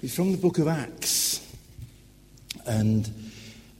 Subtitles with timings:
[0.00, 1.44] It's from the book of Acts.
[2.66, 3.10] And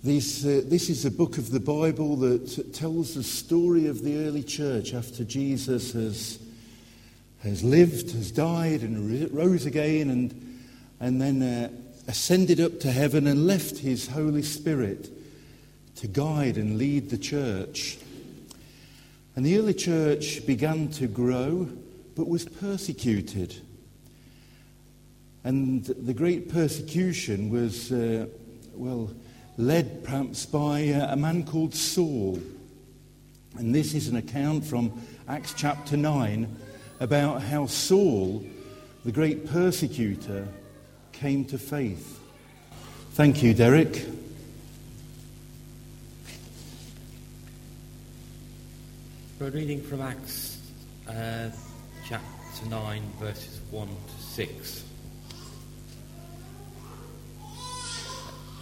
[0.02, 4.26] this, uh, this is a book of the Bible that tells the story of the
[4.26, 6.40] early church after Jesus has,
[7.44, 10.60] has lived, has died, and rose again, and,
[10.98, 11.70] and then uh,
[12.08, 15.10] ascended up to heaven and left his Holy Spirit
[15.96, 17.96] to guide and lead the church.
[19.36, 21.68] And the early church began to grow,
[22.16, 23.54] but was persecuted.
[25.44, 28.26] And the great persecution was, uh,
[28.74, 29.10] well,
[29.56, 32.40] led perhaps by uh, a man called Saul.
[33.56, 34.92] And this is an account from
[35.26, 36.56] Acts chapter 9
[37.00, 38.44] about how Saul,
[39.04, 40.46] the great persecutor,
[41.12, 42.20] came to faith.
[43.12, 44.06] Thank you, Derek.
[49.40, 50.60] We're reading from Acts
[51.08, 51.50] uh,
[52.06, 54.87] chapter 9, verses 1 to 6.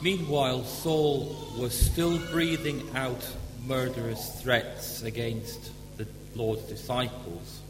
[0.03, 3.27] Meanwhile, Saul was still breathing out
[3.65, 7.61] murderous threats against the Lord's disciples.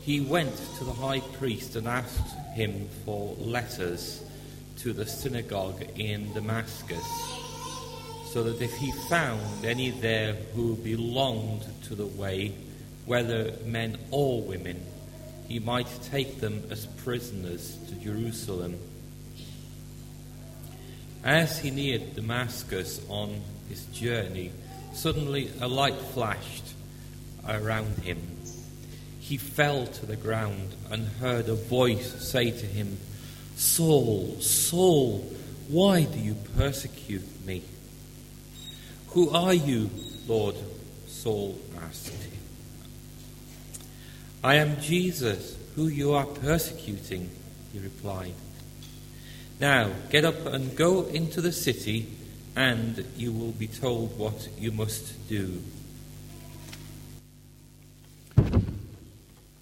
[0.00, 4.24] He went to the high priest and asked him for letters
[4.78, 7.06] to the synagogue in Damascus,
[8.32, 12.52] so that if he found any there who belonged to the way,
[13.06, 14.84] whether men or women,
[15.46, 18.78] he might take them as prisoners to Jerusalem.
[21.24, 24.52] As he neared Damascus on his journey,
[24.92, 26.74] suddenly a light flashed
[27.48, 28.20] around him.
[29.20, 32.98] He fell to the ground and heard a voice say to him,
[33.56, 35.20] Saul, Saul,
[35.68, 37.62] why do you persecute me?
[39.08, 39.88] Who are you,
[40.28, 40.56] Lord?
[41.06, 42.32] Saul asked him.
[44.42, 47.30] I am Jesus, who you are persecuting,
[47.72, 48.34] he replied.
[49.60, 52.08] Now get up and go into the city,
[52.56, 55.62] and you will be told what you must do.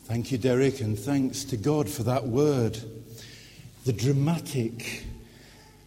[0.04, 2.78] Thank you, Derek, and thanks to God for that word.
[3.84, 5.04] The dramatic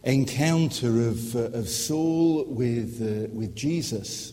[0.02, 4.32] encounter of, uh, of Saul with, uh, with Jesus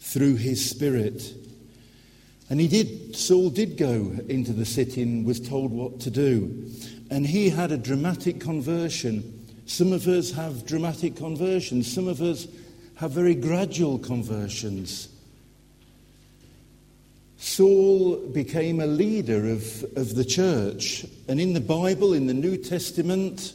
[0.00, 1.34] through his Spirit.
[2.50, 6.70] And he did, Saul did go into the city and was told what to do.
[7.10, 9.46] And he had a dramatic conversion.
[9.66, 12.46] Some of us have dramatic conversions, some of us
[12.96, 15.08] have very gradual conversions.
[17.36, 21.04] Saul became a leader of, of the church.
[21.28, 23.52] And in the Bible, in the New Testament,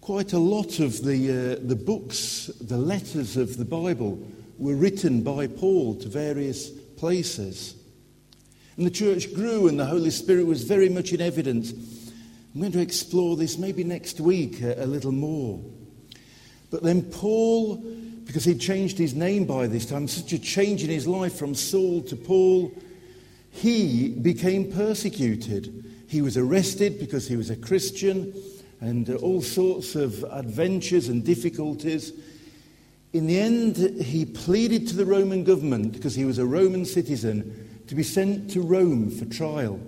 [0.00, 4.18] quite a lot of the, uh, the books, the letters of the Bible,
[4.58, 7.74] were written by Paul to various places.
[8.76, 11.72] And the church grew, and the Holy Spirit was very much in evidence.
[12.54, 15.60] I'm going to explore this maybe next week a, a little more.
[16.70, 17.76] But then Paul,
[18.24, 21.54] because he'd changed his name by this time, such a change in his life from
[21.54, 22.72] Saul to Paul,
[23.50, 25.84] he became persecuted.
[26.08, 28.32] He was arrested because he was a Christian
[28.80, 32.12] and uh, all sorts of adventures and difficulties.
[33.12, 37.82] In the end, he pleaded to the Roman government, because he was a Roman citizen,
[37.88, 39.80] to be sent to Rome for trial.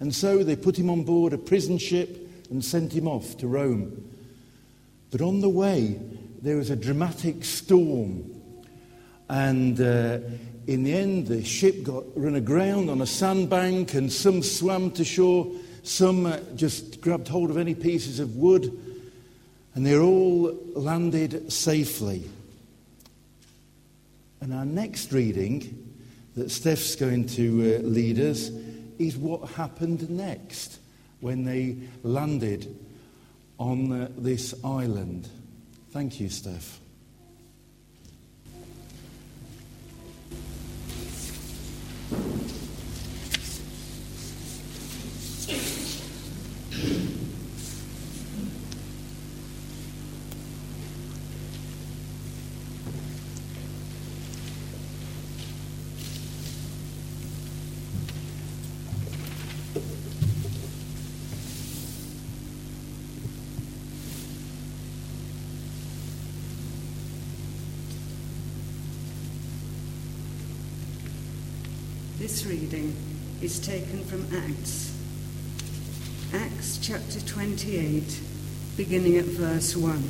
[0.00, 3.46] And so they put him on board a prison ship and sent him off to
[3.46, 4.10] Rome.
[5.10, 5.98] But on the way,
[6.42, 8.32] there was a dramatic storm.
[9.28, 10.18] And uh,
[10.66, 15.04] in the end, the ship got run aground on a sandbank, and some swam to
[15.04, 15.50] shore,
[15.82, 18.70] some uh, just grabbed hold of any pieces of wood,
[19.74, 22.28] and they all landed safely.
[24.40, 25.94] And our next reading
[26.34, 28.50] that Steph's going to uh, lead us
[28.98, 30.80] is what happened next
[31.20, 32.76] when they landed
[33.58, 35.28] on uh, this island.
[35.90, 36.80] Thank you, Steph.
[72.18, 72.96] This reading
[73.42, 74.90] is taken from Acts.
[76.32, 78.20] Acts chapter 28,
[78.74, 80.02] beginning at verse 1.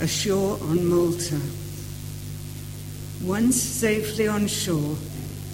[0.00, 1.40] Ashore on Malta.
[3.20, 4.96] Once safely on shore,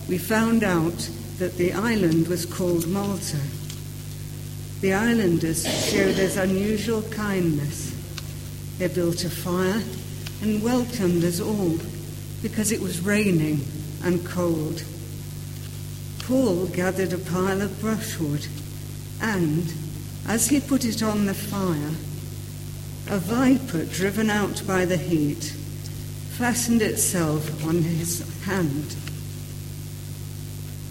[0.06, 1.08] we found out
[1.38, 3.40] that the island was called Malta.
[4.82, 7.90] the islanders showed us unusual kindness.
[8.76, 9.82] They built a fire
[10.42, 11.78] and welcomed us all
[12.42, 13.64] because it was raining
[14.05, 14.85] and cold.
[16.21, 18.47] Paul gathered a pile of brushwood
[19.21, 19.73] and,
[20.27, 21.93] as he put it on the fire,
[23.09, 25.55] a viper driven out by the heat
[26.37, 28.97] fastened itself on his hand.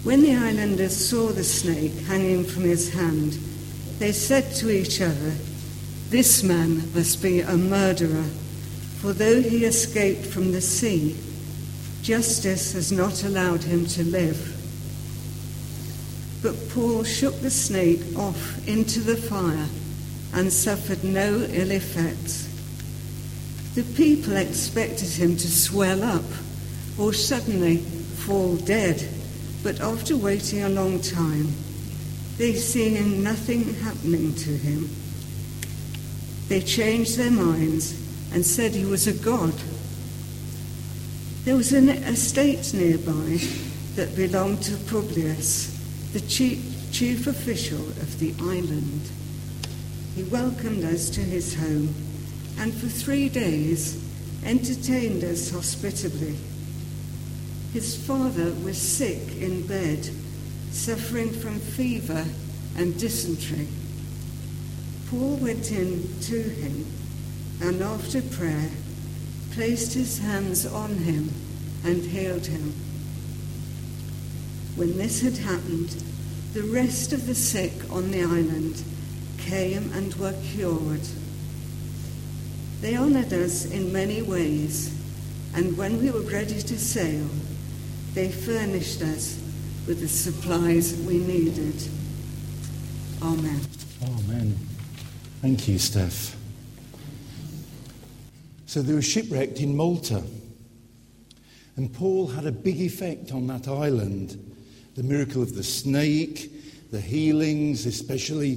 [0.04, 3.38] When the islanders saw the snake hanging from his hand,
[3.98, 5.34] they said to each other,
[6.08, 8.24] This man must be a murderer,
[9.00, 11.16] for though he escaped from the sea,
[12.04, 14.38] justice has not allowed him to live.
[16.42, 19.66] But Paul shook the snake off into the fire
[20.34, 22.46] and suffered no ill effects.
[23.74, 26.24] The people expected him to swell up
[26.98, 29.08] or suddenly fall dead,
[29.62, 31.54] but after waiting a long time,
[32.36, 34.90] they seeing nothing happening to him,
[36.48, 37.98] they changed their minds
[38.34, 39.54] and said he was a god.
[41.44, 43.38] There was an estate nearby
[43.96, 45.78] that belonged to Publius,
[46.14, 49.02] the chief, chief official of the island.
[50.16, 51.94] He welcomed us to his home
[52.58, 54.02] and for three days
[54.42, 56.34] entertained us hospitably.
[57.74, 60.08] His father was sick in bed
[60.70, 62.24] suffering from fever
[62.78, 63.68] and dysentery.
[65.10, 66.86] Paul went in to him
[67.60, 68.70] and after prayer
[69.54, 71.30] placed his hands on him
[71.84, 72.74] and healed him.
[74.74, 75.90] When this had happened,
[76.54, 78.82] the rest of the sick on the island
[79.38, 81.06] came and were cured.
[82.80, 84.92] They honored us in many ways,
[85.54, 87.28] and when we were ready to sail,
[88.14, 89.40] they furnished us
[89.86, 91.76] with the supplies we needed.
[93.22, 93.60] Amen.
[94.02, 94.58] Amen.
[95.40, 96.36] Thank you, Steph.
[98.74, 100.20] So they were shipwrecked in Malta.
[101.76, 104.56] And Paul had a big effect on that island.
[104.96, 106.50] The miracle of the snake,
[106.90, 108.56] the healings, especially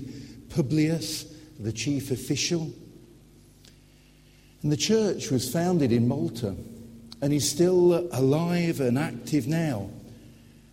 [0.50, 2.74] Publius, the chief official.
[4.64, 6.56] And the church was founded in Malta
[7.22, 9.88] and is still alive and active now.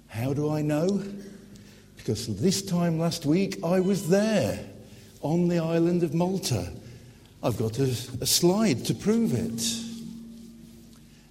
[0.07, 1.03] How do I know?
[1.99, 4.59] Because this time last week I was there
[5.21, 6.73] on the island of Malta.
[7.45, 9.63] I've got a, a slide to prove it.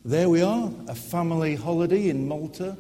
[0.06, 2.78] There we are, a family holiday in Malta.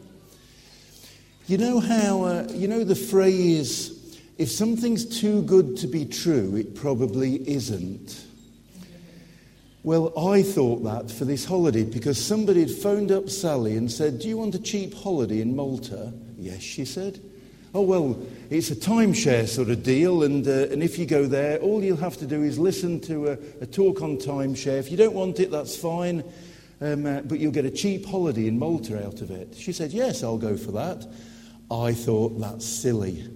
[1.47, 6.55] You know how, uh, you know the phrase, if something's too good to be true,
[6.55, 8.23] it probably isn't.
[9.81, 14.19] Well, I thought that for this holiday because somebody had phoned up Sally and said,
[14.19, 16.13] Do you want a cheap holiday in Malta?
[16.37, 17.19] Yes, she said.
[17.75, 18.21] Oh, well,
[18.51, 21.97] it's a timeshare sort of deal, and, uh, and if you go there, all you'll
[21.97, 24.77] have to do is listen to a, a talk on timeshare.
[24.77, 26.23] If you don't want it, that's fine,
[26.81, 29.55] um, uh, but you'll get a cheap holiday in Malta out of it.
[29.55, 31.03] She said, Yes, I'll go for that.
[31.71, 33.27] I thought, That's silly.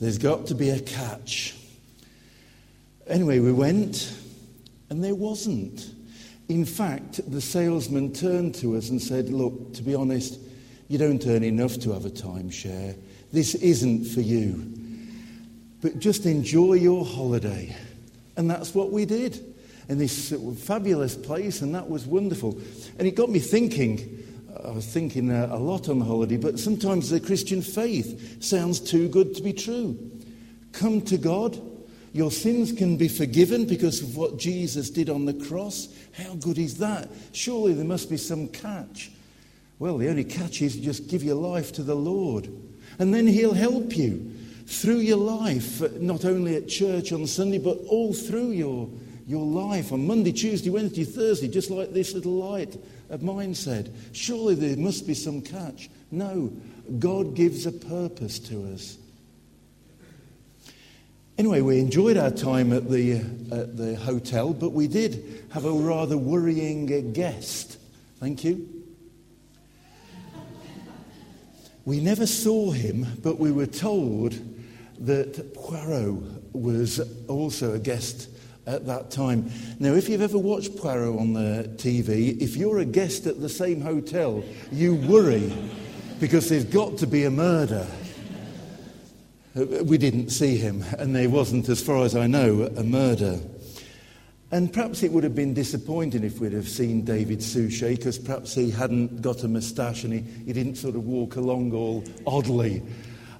[0.00, 1.56] There's got to be a catch.
[3.08, 4.16] Anyway, we went.
[4.88, 5.92] And there wasn't.
[6.48, 10.38] In fact, the salesman turned to us and said, Look, to be honest,
[10.86, 12.96] you don't earn enough to have a timeshare.
[13.32, 14.72] This isn't for you.
[15.82, 17.74] But just enjoy your holiday.
[18.36, 19.44] And that's what we did
[19.88, 20.32] in this
[20.62, 22.58] fabulous place, and that was wonderful.
[22.98, 24.16] And it got me thinking.
[24.64, 28.78] I was thinking uh, a lot on the holiday, but sometimes the Christian faith sounds
[28.78, 29.98] too good to be true.
[30.72, 31.60] Come to God,
[32.12, 35.88] your sins can be forgiven because of what Jesus did on the cross.
[36.12, 37.08] How good is that?
[37.32, 39.10] Surely there must be some catch.
[39.78, 42.48] Well, the only catch is just give your life to the Lord.
[43.00, 44.30] And then He'll help you
[44.66, 48.88] through your life, not only at church on Sunday, but all through your,
[49.26, 52.76] your life on Monday, Tuesday, Wednesday, Thursday, just like this little light
[53.08, 53.92] of mine said.
[54.12, 55.88] Surely there must be some catch.
[56.10, 56.52] No,
[56.98, 58.98] God gives a purpose to us.
[61.38, 63.14] Anyway, we enjoyed our time at the,
[63.50, 67.78] at the hotel, but we did have a rather worrying guest.
[68.18, 68.79] Thank you.
[71.84, 74.34] We never saw him, but we were told
[75.00, 78.28] that Poirot was also a guest
[78.66, 79.50] at that time.
[79.78, 83.48] Now, if you've ever watched Poirot on the TV, if you're a guest at the
[83.48, 85.52] same hotel, you worry
[86.20, 87.86] because there's got to be a murder.
[89.56, 93.40] Uh, we didn't see him, and there wasn't, as far as I know, a murder.
[94.52, 98.54] And perhaps it would have been disappointing if we'd have seen David Suchet, because perhaps
[98.54, 102.82] he hadn't got a moustache and he, he didn't sort of walk along all oddly.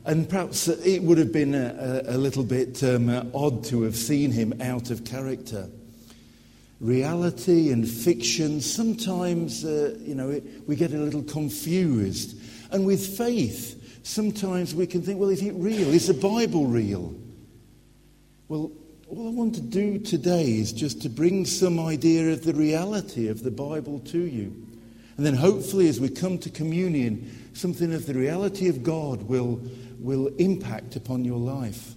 [0.05, 3.97] And perhaps it would have been a, a, a little bit um, odd to have
[3.97, 5.69] seen him out of character.
[6.81, 12.41] Reality and fiction, sometimes, uh, you know, it, we get a little confused.
[12.71, 15.89] And with faith, sometimes we can think, well, is it real?
[15.89, 17.15] Is the Bible real?
[18.49, 18.71] Well,
[19.11, 23.27] all I want to do today is just to bring some idea of the reality
[23.27, 24.55] of the Bible to you.
[25.17, 29.61] And then hopefully, as we come to communion, something of the reality of God will,
[29.99, 31.95] will impact upon your life.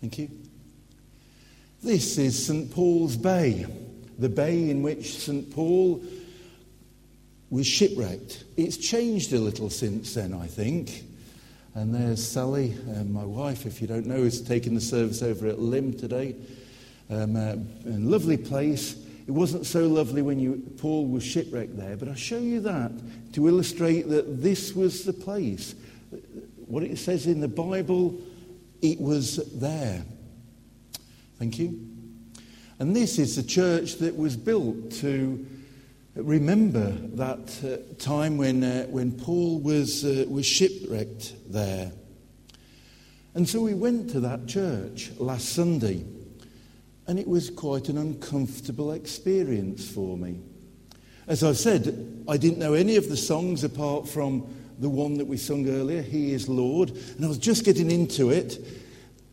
[0.00, 0.30] Thank you.
[1.82, 2.72] This is St.
[2.72, 3.66] Paul's Bay,
[4.18, 5.54] the bay in which St.
[5.54, 6.02] Paul
[7.50, 8.44] was shipwrecked.
[8.56, 11.04] It's changed a little since then, I think.
[11.74, 15.46] And there's Sally, uh, my wife, if you don't know, is taking the service over
[15.46, 16.34] at Lim today.
[17.10, 18.96] Um, uh, lovely place.
[19.26, 22.92] It wasn't so lovely when you, Paul was shipwrecked there, but I show you that
[23.34, 25.74] to illustrate that this was the place.
[26.66, 28.18] What it says in the Bible,
[28.82, 30.02] it was there.
[31.38, 31.78] Thank you.
[32.78, 35.46] And this is the church that was built to
[36.18, 41.92] remember that uh, time when, uh, when Paul was, uh, was shipwrecked there.
[43.34, 46.04] And so we went to that church last Sunday,
[47.06, 50.40] and it was quite an uncomfortable experience for me.
[51.28, 54.46] As I've said, I didn't know any of the songs apart from
[54.78, 58.30] the one that we sung earlier, He is Lord, and I was just getting into
[58.30, 58.58] it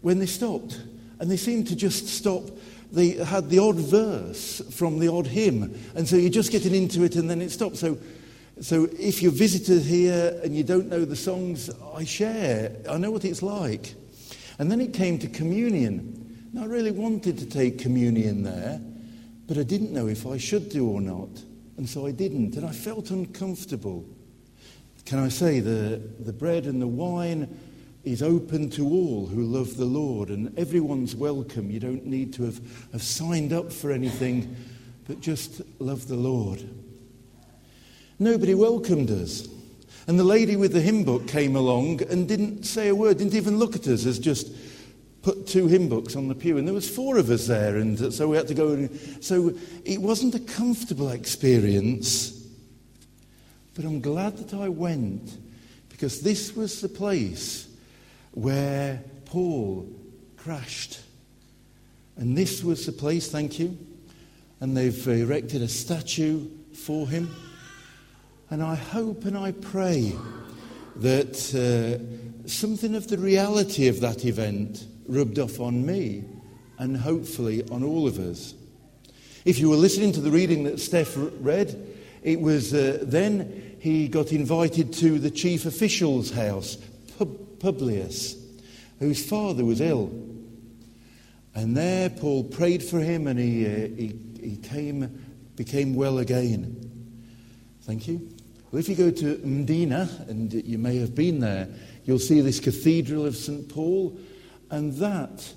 [0.01, 0.81] when they stopped.
[1.19, 2.43] And they seemed to just stop
[2.91, 5.77] they had the odd verse from the odd hymn.
[5.95, 7.79] And so you're just getting into it and then it stops.
[7.79, 7.97] So,
[8.61, 12.75] so if you're visited here and you don't know the songs, I share.
[12.89, 13.95] I know what it's like.
[14.59, 16.49] And then it came to communion.
[16.53, 18.79] Now, I really wanted to take communion there,
[19.47, 21.29] but I didn't know if I should do or not.
[21.77, 22.55] And so I didn't.
[22.55, 24.05] And I felt uncomfortable.
[25.05, 27.59] Can I say the, the bread and the wine
[28.05, 31.71] is open to all who love the Lord, and everyone's welcome.
[31.71, 34.55] You don't need to have, have signed up for anything,
[35.07, 36.63] but just love the Lord.
[38.19, 39.47] Nobody welcomed us.
[40.07, 43.33] And the lady with the hymn book came along and didn't say a word, didn't
[43.33, 44.51] even look at us, as just
[45.23, 46.59] put two hymn books on the pew.
[46.59, 48.73] And there was four of us there, and so we had to go.
[48.73, 52.31] And, so it wasn't a comfortable experience.
[53.73, 55.37] But I'm glad that I went
[55.89, 57.64] because this was the place
[58.35, 59.89] where Paul
[60.37, 60.99] crashed.
[62.17, 63.77] And this was the place, thank you.
[64.59, 67.35] And they've erected a statue for him.
[68.49, 70.13] And I hope and I pray
[70.97, 76.23] that uh, something of the reality of that event rubbed off on me
[76.77, 78.53] and hopefully on all of us.
[79.45, 84.07] If you were listening to the reading that Steph read, it was uh, then he
[84.07, 86.77] got invited to the chief official's house
[87.59, 88.35] Publius,
[88.99, 90.11] whose father was ill.
[91.53, 96.81] And there Paul prayed for him and he, uh, he, he came, became well again.
[97.83, 98.29] Thank you.
[98.71, 101.69] Well, if you go to Mdina, and you may have been there,
[102.03, 103.69] you'll see this cathedral of St.
[103.69, 104.19] Paul,
[104.69, 105.53] and that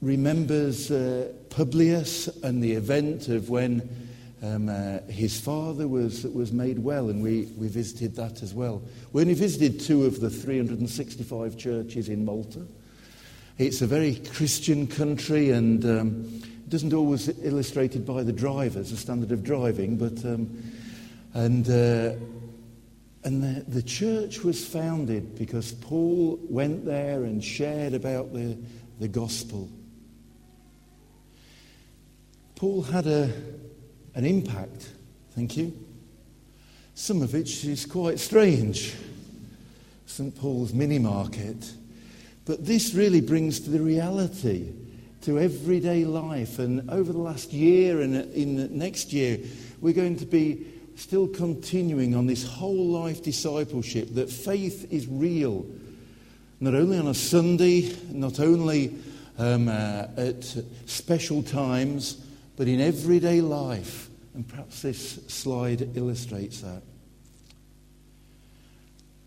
[0.00, 4.01] remembers uh, Publius and the event of when
[4.42, 8.82] um, uh, his father was, was made well, and we, we visited that as well.
[9.12, 12.66] We only visited two of the 365 churches in Malta.
[13.58, 18.96] It's a very Christian country, and um, it doesn't always illustrated by the drivers, the
[18.96, 20.62] standard of driving, but um,
[21.34, 22.14] and uh,
[23.24, 28.56] and the, the church was founded because Paul went there and shared about the,
[28.98, 29.68] the gospel.
[32.56, 33.32] Paul had a,
[34.14, 34.90] an impact.
[35.34, 35.72] Thank you.
[36.94, 38.94] Some of which is quite strange.
[40.06, 40.36] St.
[40.36, 41.72] Paul's mini market.
[42.44, 44.72] But this really brings to the reality
[45.22, 46.58] to everyday life.
[46.58, 49.38] And over the last year and in the next year,
[49.80, 50.66] we're going to be
[50.96, 55.64] still continuing on this whole life discipleship that faith is real.
[56.60, 58.96] Not only on a Sunday, not only
[59.38, 60.44] um, uh, at
[60.86, 62.21] special times,
[62.56, 64.08] but in everyday life.
[64.34, 66.82] And perhaps this slide illustrates that.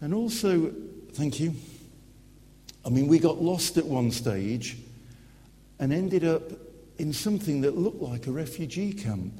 [0.01, 0.72] And also,
[1.13, 1.53] thank you.
[2.86, 4.77] I mean, we got lost at one stage
[5.79, 6.44] and ended up
[6.98, 9.34] in something that looked like a refugee camp.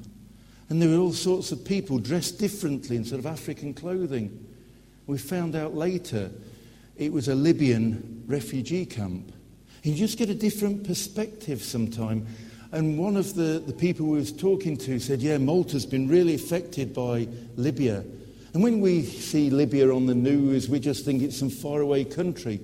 [0.68, 4.46] And there were all sorts of people dressed differently in sort of African clothing.
[5.06, 6.30] We found out later
[6.96, 9.32] it was a Libyan refugee camp.
[9.82, 12.26] You just get a different perspective sometime
[12.72, 16.34] and one of the, the people we was talking to said, yeah, Malta's been really
[16.34, 18.04] affected by Libya.
[18.54, 22.60] And when we see Libya on the news, we just think it's some faraway country.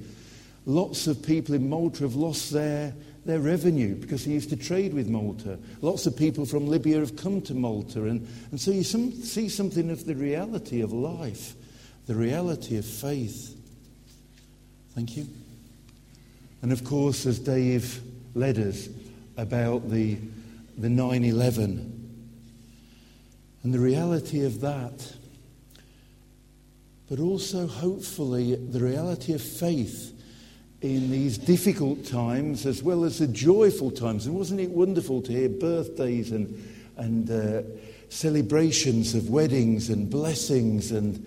[0.65, 2.95] Lots of people in Malta have lost their,
[3.25, 5.59] their revenue because they used to trade with Malta.
[5.81, 8.05] Lots of people from Libya have come to Malta.
[8.05, 11.55] And, and so you some, see something of the reality of life,
[12.07, 13.57] the reality of faith.
[14.95, 15.27] Thank you.
[16.63, 18.01] And of course, as Dave
[18.35, 18.89] led us
[19.37, 20.19] about the,
[20.79, 21.93] the 9 11
[23.63, 25.15] and the reality of that,
[27.09, 30.19] but also, hopefully, the reality of faith
[30.81, 34.27] in these difficult times as well as the joyful times.
[34.27, 37.63] And wasn't it wonderful to hear birthdays and, and uh,
[38.09, 41.25] celebrations of weddings and blessings and,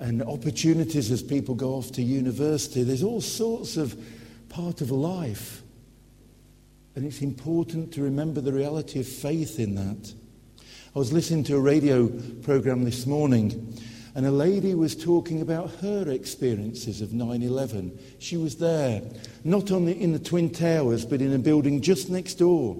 [0.00, 2.82] and opportunities as people go off to university?
[2.82, 3.96] There's all sorts of
[4.48, 5.62] part of life.
[6.94, 10.12] And it's important to remember the reality of faith in that.
[10.94, 12.08] I was listening to a radio
[12.42, 13.78] program this morning
[14.14, 17.98] and a lady was talking about her experiences of 9 11.
[18.18, 19.02] She was there,
[19.44, 22.76] not on the, in the Twin Towers, but in a building just next door.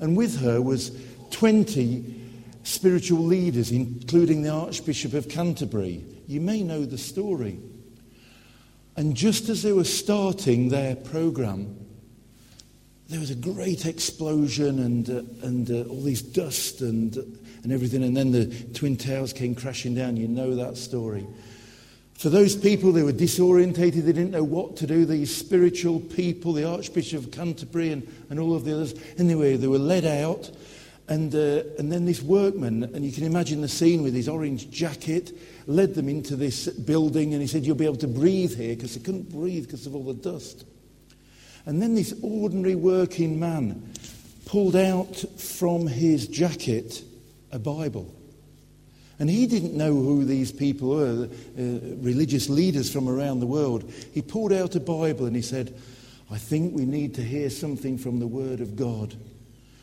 [0.00, 0.90] And with her was
[1.30, 2.18] 20
[2.62, 6.04] spiritual leaders, including the Archbishop of Canterbury.
[6.26, 7.58] You may know the story.
[8.96, 11.76] And just as they were starting their program,
[13.10, 17.16] there was a great explosion and, uh, and uh, all these dust and
[17.62, 18.02] and everything.
[18.02, 20.16] And then the Twin Towers came crashing down.
[20.16, 21.26] You know that story.
[22.14, 24.02] For those people, they were disorientated.
[24.04, 25.06] They didn't know what to do.
[25.06, 28.94] These spiritual people, the Archbishop of Canterbury and, and all of the others.
[29.18, 30.50] Anyway, they were led out.
[31.08, 34.70] And, uh, and then this workman, and you can imagine the scene with his orange
[34.70, 35.36] jacket,
[35.66, 37.32] led them into this building.
[37.32, 39.96] And he said, You'll be able to breathe here because they couldn't breathe because of
[39.96, 40.64] all the dust.
[41.66, 43.92] And then this ordinary working man
[44.46, 47.04] pulled out from his jacket
[47.52, 48.14] a Bible.
[49.18, 51.62] And he didn't know who these people were, uh,
[51.98, 53.92] religious leaders from around the world.
[54.12, 55.78] He pulled out a Bible and he said,
[56.30, 59.14] I think we need to hear something from the Word of God.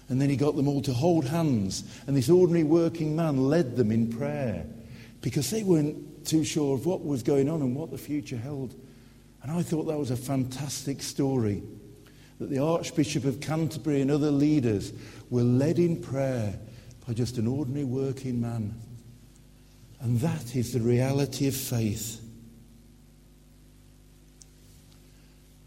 [0.10, 1.84] And then he got them all to hold hands.
[2.08, 4.66] And this ordinary working man led them in prayer
[5.22, 8.74] because they weren't too sure of what was going on and what the future held.
[9.48, 11.64] And I thought that was a fantastic story
[12.40, 14.92] that the Archbishop of Canterbury and other leaders
[15.30, 16.60] were led in prayer
[17.08, 18.76] by just an ordinary working man.
[20.02, 22.22] And that is the reality of faith.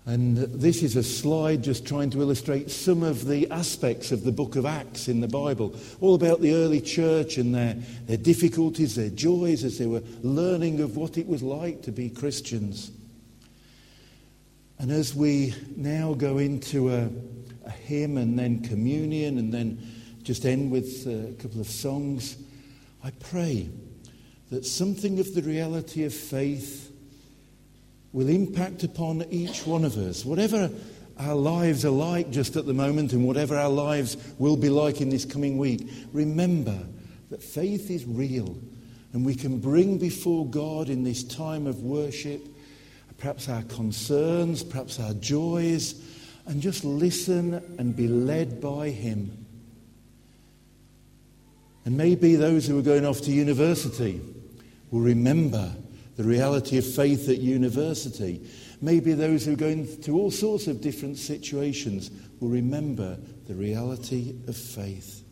[0.05, 4.33] And this is a slide just trying to illustrate some of the aspects of the
[4.33, 7.75] book of Acts in the Bible, all about the early church and their,
[8.07, 12.11] their difficulties, their joys as they were learning of what it was like to be
[12.11, 12.91] Christians.
[14.81, 17.11] And as we now go into a,
[17.67, 19.79] a hymn and then communion and then
[20.23, 22.39] just end with a couple of songs.
[23.05, 23.69] I pray
[24.51, 26.91] that something of the reality of faith
[28.15, 30.71] will impact upon each one of us, whatever
[31.19, 35.03] our lives are like just at the moment and whatever our lives will be like
[35.03, 35.91] in this coming week.
[36.15, 36.79] Remember
[37.29, 38.57] that faith is real
[39.13, 42.41] and we can bring before God in this time of worship
[43.21, 45.95] perhaps our concerns, perhaps our joys,
[46.47, 49.47] and just listen and be led by Him.
[51.85, 54.21] And maybe those who are going off to university
[54.91, 55.73] will remember
[56.17, 58.47] the reality of faith at university.
[58.81, 64.35] Maybe those who are going through all sorts of different situations will remember the reality
[64.49, 65.25] of faith.